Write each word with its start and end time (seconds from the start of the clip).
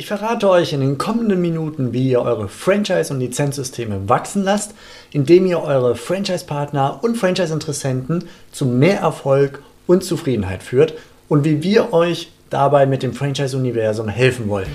Ich 0.00 0.06
verrate 0.06 0.48
euch 0.48 0.72
in 0.72 0.80
den 0.80 0.96
kommenden 0.96 1.40
Minuten, 1.40 1.92
wie 1.92 2.10
ihr 2.10 2.22
eure 2.22 2.46
Franchise- 2.48 3.12
und 3.12 3.18
Lizenzsysteme 3.18 4.08
wachsen 4.08 4.44
lasst, 4.44 4.76
indem 5.10 5.44
ihr 5.44 5.60
eure 5.60 5.96
Franchise-Partner 5.96 7.00
und 7.02 7.16
Franchise-Interessenten 7.16 8.28
zu 8.52 8.64
mehr 8.64 9.00
Erfolg 9.00 9.60
und 9.88 10.04
Zufriedenheit 10.04 10.62
führt 10.62 10.94
und 11.28 11.44
wie 11.44 11.64
wir 11.64 11.92
euch 11.92 12.30
dabei 12.48 12.86
mit 12.86 13.02
dem 13.02 13.12
Franchise-Universum 13.12 14.06
helfen 14.06 14.48
wollen. 14.48 14.70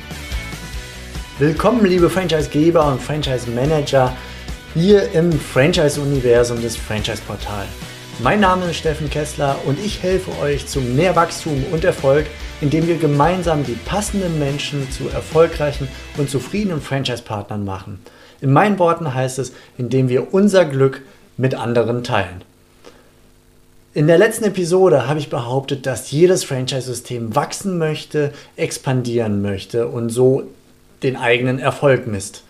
Willkommen, 1.39 1.85
liebe 1.85 2.09
Franchise-Geber 2.09 2.85
und 2.85 3.01
Franchise-Manager, 3.01 4.13
hier 4.73 5.09
im 5.13 5.31
Franchise-Universum 5.31 6.61
des 6.61 6.75
Franchise-Portal. 6.75 7.65
Mein 8.19 8.41
Name 8.41 8.65
ist 8.65 8.75
Steffen 8.75 9.09
Kessler 9.09 9.55
und 9.65 9.79
ich 9.79 10.03
helfe 10.03 10.37
euch 10.41 10.67
zu 10.67 10.81
mehr 10.81 11.15
Wachstum 11.15 11.63
und 11.71 11.85
Erfolg 11.85 12.25
indem 12.63 12.87
wir 12.87 12.95
gemeinsam 12.95 13.65
die 13.65 13.73
passenden 13.73 14.39
Menschen 14.39 14.89
zu 14.89 15.09
erfolgreichen 15.09 15.89
und 16.17 16.29
zufriedenen 16.29 16.79
Franchise-Partnern 16.79 17.65
machen. 17.65 17.99
In 18.39 18.53
meinen 18.53 18.79
Worten 18.79 19.13
heißt 19.13 19.37
es, 19.39 19.51
indem 19.77 20.07
wir 20.07 20.33
unser 20.33 20.63
Glück 20.63 21.01
mit 21.35 21.55
anderen 21.55 22.05
teilen. 22.05 22.41
In 23.93 24.07
der 24.07 24.17
letzten 24.17 24.45
Episode 24.45 25.09
habe 25.09 25.19
ich 25.19 25.29
behauptet, 25.29 25.85
dass 25.85 26.11
jedes 26.11 26.45
Franchise-System 26.45 27.35
wachsen 27.35 27.77
möchte, 27.77 28.31
expandieren 28.55 29.41
möchte 29.41 29.89
und 29.89 30.09
so 30.09 30.43
den 31.03 31.17
eigenen 31.17 31.59
Erfolg 31.59 32.07
misst. 32.07 32.43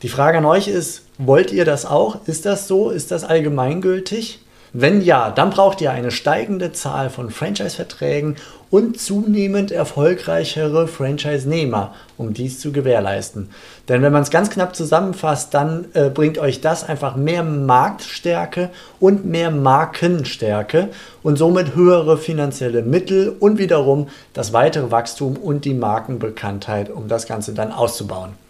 Die 0.00 0.08
Frage 0.08 0.38
an 0.38 0.46
euch 0.46 0.68
ist, 0.68 1.02
wollt 1.18 1.52
ihr 1.52 1.66
das 1.66 1.84
auch? 1.84 2.26
Ist 2.26 2.46
das 2.46 2.66
so? 2.66 2.88
Ist 2.88 3.10
das 3.10 3.24
allgemeingültig? 3.24 4.40
Wenn 4.72 5.00
ja, 5.00 5.30
dann 5.30 5.50
braucht 5.50 5.80
ihr 5.80 5.90
eine 5.92 6.10
steigende 6.10 6.72
Zahl 6.72 7.08
von 7.08 7.30
Franchise-Verträgen 7.30 8.36
und 8.70 9.00
zunehmend 9.00 9.72
erfolgreichere 9.72 10.86
Franchise-Nehmer, 10.88 11.94
um 12.18 12.34
dies 12.34 12.60
zu 12.60 12.70
gewährleisten. 12.70 13.48
Denn 13.88 14.02
wenn 14.02 14.12
man 14.12 14.22
es 14.22 14.30
ganz 14.30 14.50
knapp 14.50 14.76
zusammenfasst, 14.76 15.54
dann 15.54 15.86
äh, 15.94 16.10
bringt 16.10 16.38
euch 16.38 16.60
das 16.60 16.86
einfach 16.86 17.16
mehr 17.16 17.42
Marktstärke 17.42 18.68
und 19.00 19.24
mehr 19.24 19.50
Markenstärke 19.50 20.88
und 21.22 21.38
somit 21.38 21.74
höhere 21.74 22.18
finanzielle 22.18 22.82
Mittel 22.82 23.34
und 23.40 23.58
wiederum 23.58 24.08
das 24.34 24.52
weitere 24.52 24.90
Wachstum 24.90 25.36
und 25.38 25.64
die 25.64 25.74
Markenbekanntheit, 25.74 26.90
um 26.90 27.08
das 27.08 27.26
Ganze 27.26 27.54
dann 27.54 27.72
auszubauen. 27.72 28.47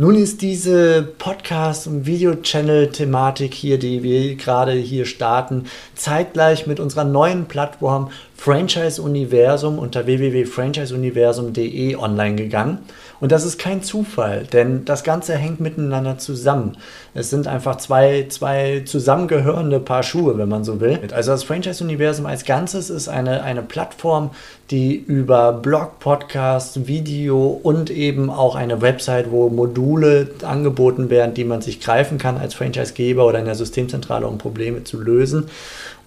Nun 0.00 0.14
ist 0.14 0.40
diese 0.40 1.02
Podcast- 1.02 1.86
und 1.86 2.06
Video-Channel-Thematik 2.06 3.52
hier, 3.52 3.78
die 3.78 4.02
wir 4.02 4.34
gerade 4.36 4.72
hier 4.72 5.04
starten, 5.04 5.66
zeitgleich 5.94 6.66
mit 6.66 6.80
unserer 6.80 7.04
neuen 7.04 7.44
Plattform 7.44 8.10
Franchise 8.34 9.02
Universum 9.02 9.78
unter 9.78 10.06
www.franchiseuniversum.de 10.06 11.96
online 11.96 12.36
gegangen. 12.36 12.78
Und 13.20 13.32
das 13.32 13.44
ist 13.44 13.58
kein 13.58 13.82
Zufall, 13.82 14.46
denn 14.50 14.84
das 14.86 15.04
Ganze 15.04 15.36
hängt 15.36 15.60
miteinander 15.60 16.16
zusammen. 16.16 16.78
Es 17.12 17.28
sind 17.28 17.46
einfach 17.46 17.76
zwei, 17.76 18.26
zwei 18.30 18.82
zusammengehörende 18.86 19.78
Paar 19.78 20.02
Schuhe, 20.02 20.38
wenn 20.38 20.48
man 20.48 20.64
so 20.64 20.80
will. 20.80 20.98
Also 21.12 21.32
das 21.32 21.44
Franchise 21.44 21.84
Universum 21.84 22.24
als 22.24 22.44
Ganzes 22.44 22.88
ist 22.88 23.08
eine, 23.08 23.42
eine 23.42 23.62
Plattform, 23.62 24.30
die 24.70 24.94
über 24.94 25.52
Blog, 25.52 25.98
Podcast, 25.98 26.86
Video 26.86 27.60
und 27.62 27.90
eben 27.90 28.30
auch 28.30 28.54
eine 28.54 28.80
Website, 28.80 29.30
wo 29.30 29.50
Module 29.50 30.30
angeboten 30.42 31.10
werden, 31.10 31.34
die 31.34 31.44
man 31.44 31.60
sich 31.60 31.80
greifen 31.80 32.16
kann 32.16 32.38
als 32.38 32.54
Franchisegeber 32.54 33.26
oder 33.26 33.38
in 33.38 33.44
der 33.44 33.54
Systemzentrale, 33.54 34.26
um 34.26 34.38
Probleme 34.38 34.84
zu 34.84 34.98
lösen. 34.98 35.46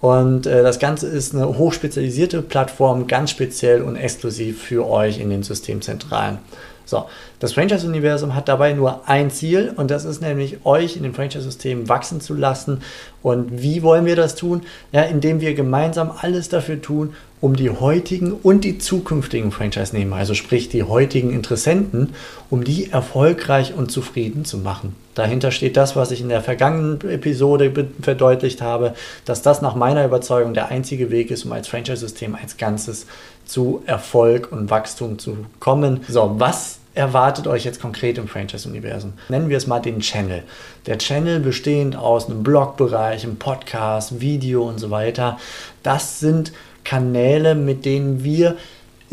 Und 0.02 0.48
äh, 0.48 0.64
das 0.64 0.80
Ganze 0.80 1.08
ist 1.08 1.34
eine 1.34 1.58
hochspezialisierte 1.58 2.42
Plattform, 2.42 3.08
ganz 3.08 3.30
speziell 3.30 3.82
und 3.82 3.96
exklusiv 3.96 4.62
für 4.62 4.90
euch 4.90 5.20
in 5.20 5.30
den 5.30 5.44
Systemzentralen. 5.44 6.40
So, 6.94 7.06
das 7.40 7.54
Franchise-Universum 7.54 8.36
hat 8.36 8.48
dabei 8.48 8.74
nur 8.74 9.10
ein 9.10 9.32
Ziel 9.32 9.74
und 9.76 9.90
das 9.90 10.06
ist 10.06 10.22
nämlich, 10.22 10.64
euch 10.64 10.96
in 10.96 11.02
dem 11.02 11.16
Franchise-System 11.16 11.90
wachsen 11.90 12.22
zu 12.22 12.36
lassen. 12.36 12.82
Und 13.24 13.64
wie 13.64 13.82
wollen 13.82 14.06
wir 14.06 14.16
das 14.16 14.36
tun? 14.36 14.62
Ja, 14.92 15.02
indem 15.02 15.42
wir 15.42 15.56
gemeinsam 15.56 16.12
alles 16.16 16.50
dafür 16.50 16.80
tun, 16.84 17.16
um 17.42 17.56
die 17.56 17.72
heutigen 17.72 18.32
und 18.32 18.64
die 18.64 18.78
zukünftigen 18.78 19.52
Franchise-Nehmer, 19.52 20.18
also 20.18 20.36
sprich 20.36 20.70
die 20.70 20.84
heutigen 20.84 21.32
Interessenten, 21.32 22.14
um 22.52 22.64
die 22.64 22.92
erfolgreich 22.92 23.74
und 23.76 23.92
zufrieden 23.92 24.46
zu 24.46 24.60
machen. 24.60 24.96
Dahinter 25.16 25.50
steht 25.50 25.78
das, 25.78 25.96
was 25.96 26.12
ich 26.12 26.22
in 26.22 26.30
der 26.30 26.42
vergangenen 26.42 27.02
Episode 27.10 27.88
verdeutlicht 28.04 28.62
habe, 28.62 28.94
dass 29.26 29.42
das 29.42 29.64
nach 29.64 29.74
meiner 29.74 30.06
Überzeugung 30.06 30.54
der 30.54 30.68
einzige 30.68 31.10
Weg 31.10 31.32
ist, 31.32 31.44
um 31.44 31.54
als 31.54 31.68
Franchise-System 31.68 32.38
als 32.40 32.58
Ganzes 32.58 33.08
zu 33.46 33.82
Erfolg 33.88 34.52
und 34.52 34.70
Wachstum 34.70 35.18
zu 35.18 35.38
kommen. 35.60 36.02
So, 36.08 36.36
was 36.38 36.80
erwartet 36.96 37.48
euch 37.48 37.66
jetzt 37.66 37.82
konkret 37.82 38.18
im 38.18 38.28
Franchise-Universum? 38.28 39.14
Nennen 39.30 39.50
wir 39.50 39.58
es 39.58 39.68
mal 39.68 39.80
den 39.80 40.00
Channel. 40.00 40.44
Der 40.86 40.98
Channel 40.98 41.40
bestehend 41.40 41.96
aus 41.96 42.30
einem 42.30 42.44
Blogbereich, 42.44 43.24
einem 43.24 43.38
Podcast, 43.38 44.20
Video 44.20 44.64
und 44.64 44.80
so 44.80 44.92
weiter. 44.92 45.38
Das 45.82 46.20
sind 46.20 46.54
Kanäle, 46.84 47.56
mit 47.56 47.86
denen 47.86 48.24
wir 48.24 48.58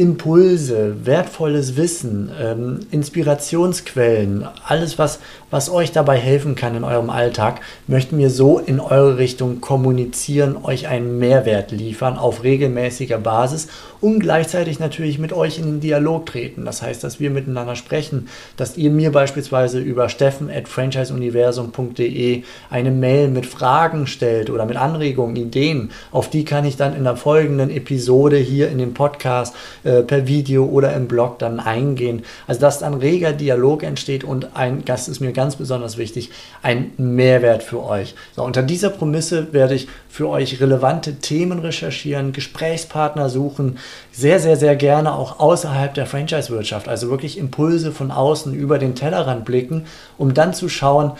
Impulse, 0.00 1.04
wertvolles 1.04 1.76
Wissen, 1.76 2.30
ähm, 2.40 2.86
Inspirationsquellen, 2.90 4.48
alles, 4.66 4.98
was, 4.98 5.18
was 5.50 5.68
euch 5.68 5.92
dabei 5.92 6.16
helfen 6.16 6.54
kann 6.54 6.74
in 6.74 6.84
eurem 6.84 7.10
Alltag, 7.10 7.60
möchten 7.86 8.16
wir 8.16 8.30
so 8.30 8.58
in 8.58 8.80
eure 8.80 9.18
Richtung 9.18 9.60
kommunizieren, 9.60 10.56
euch 10.62 10.88
einen 10.88 11.18
Mehrwert 11.18 11.70
liefern 11.70 12.16
auf 12.16 12.44
regelmäßiger 12.44 13.18
Basis 13.18 13.68
und 14.00 14.20
gleichzeitig 14.20 14.80
natürlich 14.80 15.18
mit 15.18 15.34
euch 15.34 15.58
in 15.58 15.66
den 15.66 15.80
Dialog 15.80 16.24
treten. 16.24 16.64
Das 16.64 16.80
heißt, 16.80 17.04
dass 17.04 17.20
wir 17.20 17.28
miteinander 17.28 17.76
sprechen, 17.76 18.28
dass 18.56 18.78
ihr 18.78 18.90
mir 18.90 19.12
beispielsweise 19.12 19.80
über 19.80 20.08
steffen 20.08 20.50
at 20.50 20.66
franchiseuniversum.de 20.66 22.42
eine 22.70 22.90
Mail 22.90 23.28
mit 23.28 23.44
Fragen 23.44 24.06
stellt 24.06 24.48
oder 24.48 24.64
mit 24.64 24.78
Anregungen, 24.78 25.36
Ideen. 25.36 25.90
Auf 26.10 26.30
die 26.30 26.46
kann 26.46 26.64
ich 26.64 26.78
dann 26.78 26.96
in 26.96 27.04
der 27.04 27.16
folgenden 27.16 27.68
Episode 27.68 28.38
hier 28.38 28.70
in 28.70 28.78
dem 28.78 28.94
Podcast 28.94 29.54
äh, 29.84 29.89
äh, 29.90 30.02
per 30.02 30.26
Video 30.28 30.64
oder 30.66 30.94
im 30.94 31.08
Blog 31.08 31.38
dann 31.40 31.58
eingehen. 31.58 32.22
Also 32.46 32.60
dass 32.60 32.78
dann 32.78 32.94
reger 32.94 33.32
Dialog 33.32 33.82
entsteht 33.82 34.22
und 34.22 34.56
ein, 34.56 34.84
das 34.84 35.08
ist 35.08 35.20
mir 35.20 35.32
ganz 35.32 35.56
besonders 35.56 35.96
wichtig, 35.96 36.30
ein 36.62 36.92
Mehrwert 36.96 37.62
für 37.62 37.82
euch. 37.82 38.14
So, 38.36 38.44
unter 38.44 38.62
dieser 38.62 38.90
Prämisse 38.90 39.52
werde 39.52 39.74
ich 39.74 39.88
für 40.08 40.28
euch 40.28 40.60
relevante 40.60 41.16
Themen 41.16 41.58
recherchieren, 41.58 42.32
Gesprächspartner 42.32 43.28
suchen, 43.28 43.78
sehr, 44.12 44.38
sehr, 44.38 44.56
sehr 44.56 44.76
gerne 44.76 45.14
auch 45.14 45.38
außerhalb 45.40 45.94
der 45.94 46.06
Franchise-Wirtschaft, 46.06 46.88
also 46.88 47.10
wirklich 47.10 47.38
Impulse 47.38 47.92
von 47.92 48.10
außen 48.10 48.54
über 48.54 48.78
den 48.78 48.94
Tellerrand 48.94 49.44
blicken, 49.44 49.86
um 50.18 50.34
dann 50.34 50.54
zu 50.54 50.68
schauen, 50.68 51.12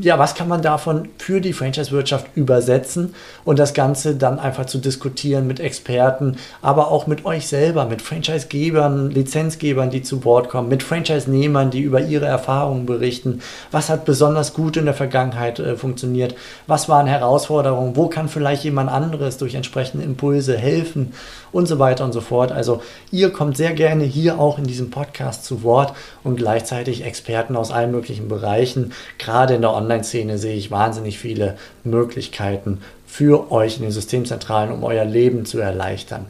ja, 0.00 0.18
was 0.18 0.34
kann 0.34 0.48
man 0.48 0.62
davon 0.62 1.10
für 1.18 1.40
die 1.40 1.52
Franchise-Wirtschaft 1.52 2.28
übersetzen 2.34 3.14
und 3.44 3.58
das 3.58 3.74
Ganze 3.74 4.14
dann 4.14 4.38
einfach 4.38 4.64
zu 4.64 4.78
diskutieren 4.78 5.46
mit 5.46 5.60
Experten, 5.60 6.38
aber 6.62 6.90
auch 6.90 7.06
mit 7.06 7.26
euch 7.26 7.46
selber, 7.46 7.87
mit 7.88 8.02
Franchise-Gebern, 8.02 9.10
Lizenzgebern, 9.10 9.90
die 9.90 10.02
zu 10.02 10.24
Wort 10.24 10.48
kommen, 10.48 10.68
mit 10.68 10.82
Franchise-Nehmern, 10.82 11.70
die 11.70 11.80
über 11.80 12.00
ihre 12.00 12.26
Erfahrungen 12.26 12.86
berichten. 12.86 13.40
Was 13.70 13.88
hat 13.88 14.04
besonders 14.04 14.54
gut 14.54 14.76
in 14.76 14.84
der 14.84 14.94
Vergangenheit 14.94 15.58
äh, 15.58 15.76
funktioniert? 15.76 16.34
Was 16.66 16.88
waren 16.88 17.06
Herausforderungen? 17.06 17.96
Wo 17.96 18.08
kann 18.08 18.28
vielleicht 18.28 18.64
jemand 18.64 18.90
anderes 18.90 19.38
durch 19.38 19.54
entsprechende 19.54 20.04
Impulse 20.04 20.56
helfen? 20.56 21.12
Und 21.50 21.66
so 21.66 21.78
weiter 21.78 22.04
und 22.04 22.12
so 22.12 22.20
fort. 22.20 22.52
Also 22.52 22.82
ihr 23.10 23.30
kommt 23.30 23.56
sehr 23.56 23.72
gerne 23.72 24.04
hier 24.04 24.38
auch 24.38 24.58
in 24.58 24.64
diesem 24.64 24.90
Podcast 24.90 25.44
zu 25.44 25.62
Wort 25.62 25.94
und 26.22 26.36
gleichzeitig 26.36 27.04
Experten 27.04 27.56
aus 27.56 27.70
allen 27.70 27.90
möglichen 27.90 28.28
Bereichen, 28.28 28.92
gerade 29.18 29.54
in 29.54 29.62
der 29.62 29.72
Online-Szene 29.72 30.38
sehe 30.38 30.56
ich 30.56 30.70
wahnsinnig 30.70 31.18
viele 31.18 31.56
Möglichkeiten 31.84 32.80
für 33.06 33.50
euch 33.50 33.76
in 33.76 33.82
den 33.82 33.90
Systemzentralen, 33.90 34.70
um 34.70 34.84
euer 34.84 35.04
Leben 35.04 35.46
zu 35.46 35.58
erleichtern. 35.58 36.26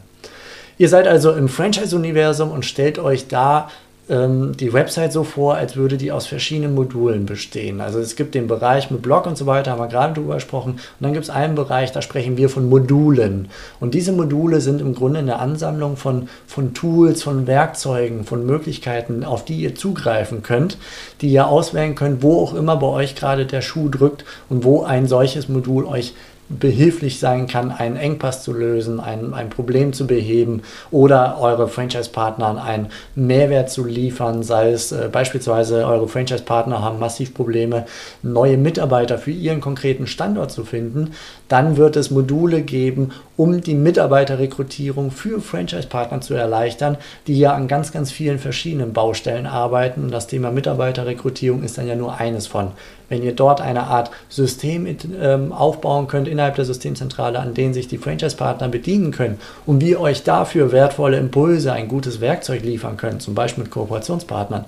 Ihr 0.79 0.87
seid 0.87 1.09
also 1.09 1.33
im 1.33 1.49
Franchise-Universum 1.49 2.51
und 2.51 2.65
stellt 2.65 2.99
euch 2.99 3.27
da 3.27 3.67
ähm, 4.09 4.55
die 4.55 4.71
Website 4.71 5.11
so 5.11 5.25
vor, 5.25 5.55
als 5.55 5.75
würde 5.75 5.97
die 5.97 6.13
aus 6.13 6.25
verschiedenen 6.25 6.73
Modulen 6.73 7.25
bestehen. 7.25 7.81
Also 7.81 7.99
es 7.99 8.15
gibt 8.15 8.33
den 8.33 8.47
Bereich 8.47 8.89
mit 8.89 9.01
Blog 9.01 9.25
und 9.25 9.37
so 9.37 9.45
weiter, 9.45 9.71
haben 9.71 9.81
wir 9.81 9.89
gerade 9.89 10.13
drüber 10.13 10.35
gesprochen. 10.35 10.71
Und 10.71 10.81
dann 11.01 11.11
gibt 11.11 11.25
es 11.25 11.29
einen 11.29 11.55
Bereich, 11.55 11.91
da 11.91 12.01
sprechen 12.01 12.37
wir 12.37 12.47
von 12.47 12.69
Modulen. 12.69 13.49
Und 13.81 13.93
diese 13.93 14.13
Module 14.13 14.61
sind 14.61 14.79
im 14.79 14.95
Grunde 14.95 15.19
eine 15.19 15.39
Ansammlung 15.39 15.97
von, 15.97 16.29
von 16.47 16.73
Tools, 16.73 17.23
von 17.23 17.45
Werkzeugen, 17.45 18.23
von 18.23 18.45
Möglichkeiten, 18.45 19.25
auf 19.25 19.43
die 19.43 19.57
ihr 19.57 19.75
zugreifen 19.75 20.43
könnt, 20.43 20.77
die 21.19 21.27
ihr 21.27 21.49
auswählen 21.49 21.95
könnt, 21.95 22.23
wo 22.23 22.41
auch 22.41 22.53
immer 22.53 22.77
bei 22.77 22.87
euch 22.87 23.15
gerade 23.15 23.45
der 23.45 23.61
Schuh 23.61 23.89
drückt 23.89 24.23
und 24.47 24.63
wo 24.63 24.83
ein 24.83 25.07
solches 25.07 25.49
Modul 25.49 25.83
euch 25.83 26.13
behilflich 26.49 27.19
sein 27.19 27.47
kann, 27.47 27.71
einen 27.71 27.95
Engpass 27.95 28.43
zu 28.43 28.53
lösen, 28.53 28.99
ein, 28.99 29.33
ein 29.33 29.49
Problem 29.49 29.93
zu 29.93 30.07
beheben 30.07 30.63
oder 30.89 31.39
eure 31.39 31.67
Franchise-Partnern 31.67 32.57
einen 32.57 32.87
Mehrwert 33.15 33.69
zu 33.69 33.85
liefern, 33.85 34.41
sei 34.41 34.71
es 34.71 34.91
äh, 34.91 35.09
beispielsweise 35.11 35.85
eure 35.85 36.07
Franchise-Partner 36.07 36.81
haben 36.81 36.99
massiv 36.99 37.33
Probleme, 37.33 37.85
neue 38.23 38.57
Mitarbeiter 38.57 39.19
für 39.19 39.31
ihren 39.31 39.61
konkreten 39.61 40.07
Standort 40.07 40.51
zu 40.51 40.65
finden, 40.65 41.11
dann 41.47 41.77
wird 41.77 41.95
es 41.95 42.09
Module 42.09 42.61
geben, 42.61 43.11
um 43.39 43.61
die 43.61 43.73
Mitarbeiterrekrutierung 43.73 45.11
für 45.11 45.39
Franchise-Partner 45.39 46.19
zu 46.19 46.33
erleichtern, 46.33 46.97
die 47.25 47.39
ja 47.39 47.53
an 47.53 47.69
ganz, 47.69 47.93
ganz 47.93 48.11
vielen 48.11 48.37
verschiedenen 48.37 48.91
Baustellen 48.91 49.45
arbeiten. 49.45 50.03
Und 50.03 50.11
das 50.11 50.27
Thema 50.27 50.51
Mitarbeiterrekrutierung 50.51 51.63
ist 51.63 51.77
dann 51.77 51.87
ja 51.87 51.95
nur 51.95 52.17
eines 52.17 52.47
von. 52.47 52.71
Wenn 53.07 53.23
ihr 53.23 53.33
dort 53.33 53.61
eine 53.61 53.83
Art 53.83 54.11
System 54.27 54.85
ähm, 55.21 55.53
aufbauen 55.53 56.09
könnt 56.09 56.27
innerhalb 56.27 56.55
der 56.55 56.65
Systemzentrale, 56.65 57.39
an 57.39 57.53
denen 57.53 57.73
sich 57.73 57.87
die 57.87 57.97
Franchise-Partner 57.97 58.67
bedienen 58.67 59.11
können 59.11 59.39
und 59.65 59.79
wir 59.79 60.01
euch 60.01 60.23
dafür 60.23 60.73
wertvolle 60.73 61.15
Impulse, 61.15 61.71
ein 61.71 61.87
gutes 61.87 62.19
Werkzeug 62.19 62.63
liefern 62.63 62.97
können, 62.97 63.21
zum 63.21 63.35
Beispiel 63.35 63.63
mit 63.63 63.71
Kooperationspartnern, 63.71 64.65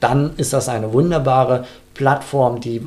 dann 0.00 0.30
ist 0.38 0.54
das 0.54 0.70
eine 0.70 0.94
wunderbare 0.94 1.66
Plattform, 1.92 2.62
die 2.62 2.86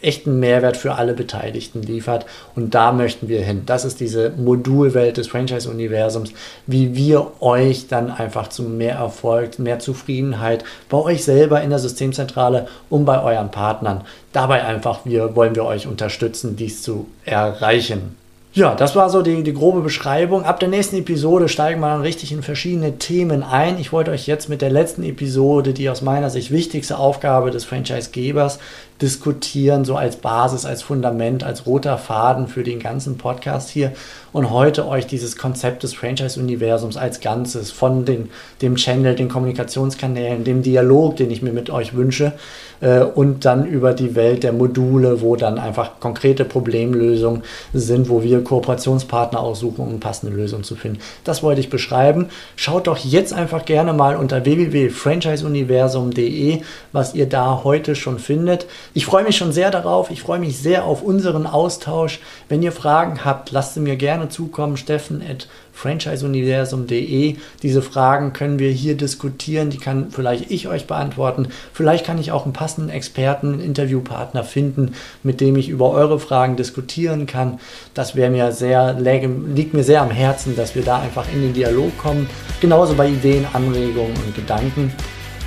echten 0.00 0.38
Mehrwert 0.38 0.76
für 0.76 0.94
alle 0.94 1.14
Beteiligten 1.14 1.82
liefert. 1.82 2.26
Und 2.54 2.74
da 2.74 2.92
möchten 2.92 3.28
wir 3.28 3.42
hin. 3.42 3.62
Das 3.66 3.84
ist 3.84 4.00
diese 4.00 4.30
Modulwelt 4.30 5.16
des 5.16 5.28
Franchise-Universums, 5.28 6.32
wie 6.66 6.94
wir 6.94 7.32
euch 7.40 7.88
dann 7.88 8.10
einfach 8.10 8.48
zu 8.48 8.62
mehr 8.62 8.96
Erfolg, 8.96 9.58
mehr 9.58 9.78
Zufriedenheit 9.78 10.64
bei 10.88 10.98
euch 10.98 11.24
selber 11.24 11.62
in 11.62 11.70
der 11.70 11.78
Systemzentrale 11.78 12.68
und 12.90 13.04
bei 13.04 13.22
euren 13.22 13.50
Partnern. 13.50 14.02
Dabei 14.32 14.64
einfach 14.64 15.00
wir, 15.04 15.34
wollen 15.34 15.54
wir 15.54 15.64
euch 15.64 15.86
unterstützen, 15.86 16.56
dies 16.56 16.82
zu 16.82 17.06
erreichen. 17.24 18.16
Ja, 18.58 18.74
das 18.74 18.96
war 18.96 19.08
so 19.08 19.22
die, 19.22 19.44
die 19.44 19.54
grobe 19.54 19.82
Beschreibung. 19.82 20.42
Ab 20.42 20.58
der 20.58 20.68
nächsten 20.68 20.96
Episode 20.96 21.48
steigen 21.48 21.78
wir 21.78 21.90
dann 21.90 22.00
richtig 22.00 22.32
in 22.32 22.42
verschiedene 22.42 22.98
Themen 22.98 23.44
ein. 23.44 23.78
Ich 23.78 23.92
wollte 23.92 24.10
euch 24.10 24.26
jetzt 24.26 24.48
mit 24.48 24.62
der 24.62 24.70
letzten 24.70 25.04
Episode, 25.04 25.72
die 25.72 25.88
aus 25.88 26.02
meiner 26.02 26.28
Sicht 26.28 26.50
wichtigste 26.50 26.98
Aufgabe 26.98 27.52
des 27.52 27.64
Franchise-Gebers 27.64 28.58
diskutieren, 29.00 29.84
so 29.84 29.96
als 29.96 30.16
Basis, 30.16 30.64
als 30.64 30.82
Fundament, 30.82 31.44
als 31.44 31.66
roter 31.66 31.98
Faden 31.98 32.48
für 32.48 32.64
den 32.64 32.80
ganzen 32.80 33.16
Podcast 33.16 33.70
hier 33.70 33.92
und 34.32 34.50
heute 34.50 34.88
euch 34.88 35.06
dieses 35.06 35.36
Konzept 35.36 35.84
des 35.84 35.94
Franchise-Universums 35.94 36.96
als 36.96 37.20
Ganzes 37.20 37.70
von 37.70 38.04
den, 38.04 38.30
dem 38.60 38.74
Channel, 38.74 39.14
den 39.14 39.28
Kommunikationskanälen, 39.28 40.42
dem 40.42 40.62
Dialog, 40.62 41.16
den 41.16 41.30
ich 41.30 41.42
mir 41.42 41.52
mit 41.52 41.70
euch 41.70 41.94
wünsche 41.94 42.32
äh, 42.80 43.00
und 43.00 43.44
dann 43.44 43.66
über 43.66 43.92
die 43.92 44.16
Welt 44.16 44.42
der 44.42 44.52
Module, 44.52 45.20
wo 45.20 45.36
dann 45.36 45.58
einfach 45.58 46.00
konkrete 46.00 46.44
Problemlösungen 46.44 47.42
sind, 47.72 48.08
wo 48.08 48.22
wir 48.24 48.42
Kooperationspartner 48.48 49.40
aussuchen, 49.40 49.82
um 49.82 50.00
passende 50.00 50.34
Lösungen 50.34 50.64
zu 50.64 50.74
finden. 50.74 51.00
Das 51.24 51.42
wollte 51.42 51.60
ich 51.60 51.68
beschreiben. 51.68 52.30
Schaut 52.56 52.86
doch 52.86 52.96
jetzt 52.96 53.34
einfach 53.34 53.66
gerne 53.66 53.92
mal 53.92 54.16
unter 54.16 54.46
www.franchiseuniversum.de, 54.46 56.62
was 56.92 57.14
ihr 57.14 57.28
da 57.28 57.60
heute 57.62 57.94
schon 57.94 58.18
findet. 58.18 58.64
Ich 58.94 59.04
freue 59.04 59.24
mich 59.24 59.36
schon 59.36 59.52
sehr 59.52 59.70
darauf. 59.70 60.10
Ich 60.10 60.22
freue 60.22 60.38
mich 60.38 60.56
sehr 60.56 60.86
auf 60.86 61.02
unseren 61.02 61.46
Austausch. 61.46 62.20
Wenn 62.48 62.62
ihr 62.62 62.72
Fragen 62.72 63.22
habt, 63.24 63.50
lasst 63.50 63.74
sie 63.74 63.80
mir 63.80 63.96
gerne 63.96 64.30
zukommen. 64.30 64.78
Steffen 64.78 65.22
at 65.22 65.48
franchiseuniversum.de. 65.78 67.36
Diese 67.62 67.82
Fragen 67.82 68.32
können 68.32 68.58
wir 68.58 68.70
hier 68.70 68.96
diskutieren. 68.96 69.70
Die 69.70 69.78
kann 69.78 70.10
vielleicht 70.10 70.50
ich 70.50 70.66
euch 70.66 70.86
beantworten. 70.86 71.48
Vielleicht 71.72 72.04
kann 72.04 72.18
ich 72.18 72.32
auch 72.32 72.44
einen 72.44 72.52
passenden 72.52 72.90
Experten, 72.90 73.52
einen 73.52 73.60
Interviewpartner 73.60 74.42
finden, 74.42 74.94
mit 75.22 75.40
dem 75.40 75.56
ich 75.56 75.68
über 75.68 75.90
eure 75.90 76.18
Fragen 76.18 76.56
diskutieren 76.56 77.26
kann. 77.26 77.60
Das 77.94 78.16
wäre 78.32 78.46
mir 78.46 78.52
sehr, 78.52 78.94
liegt 78.94 79.74
mir 79.74 79.84
sehr 79.84 80.02
am 80.02 80.10
Herzen, 80.10 80.56
dass 80.56 80.74
wir 80.74 80.82
da 80.82 81.00
einfach 81.00 81.26
in 81.32 81.42
den 81.42 81.52
Dialog 81.52 81.96
kommen. 81.98 82.28
Genauso 82.60 82.94
bei 82.94 83.08
Ideen, 83.08 83.46
Anregungen 83.52 84.16
und 84.26 84.34
Gedanken. 84.34 84.92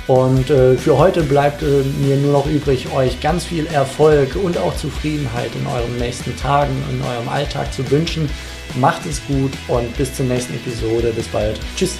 Und 0.08 0.50
äh, 0.50 0.76
für 0.76 0.98
heute 0.98 1.22
bleibt 1.22 1.62
äh, 1.62 1.82
mir 2.04 2.16
nur 2.16 2.32
noch 2.32 2.46
übrig, 2.46 2.92
euch 2.92 3.20
ganz 3.20 3.44
viel 3.44 3.66
Erfolg 3.66 4.34
und 4.34 4.58
auch 4.58 4.76
Zufriedenheit 4.76 5.50
in 5.54 5.66
euren 5.66 5.96
nächsten 5.98 6.36
Tagen, 6.36 6.72
in 6.90 7.00
eurem 7.02 7.28
Alltag 7.28 7.72
zu 7.72 7.88
wünschen. 7.90 8.28
Macht 8.80 9.06
es 9.06 9.24
gut 9.26 9.52
und 9.68 9.96
bis 9.96 10.14
zur 10.14 10.26
nächsten 10.26 10.54
Episode. 10.54 11.12
Bis 11.14 11.28
bald. 11.28 11.60
Tschüss. 11.76 11.98